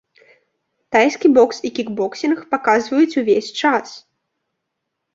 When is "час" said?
3.63-3.97